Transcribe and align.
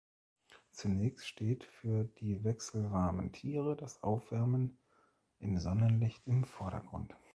Zunächst 0.71 1.27
steht 1.27 1.63
für 1.63 2.05
die 2.05 2.43
wechselwarmen 2.43 3.31
Tiere 3.33 3.75
das 3.75 4.01
Aufwärmen 4.01 4.79
im 5.37 5.59
Sonnenlicht 5.59 6.25
im 6.25 6.43
Vordergrund. 6.43 7.15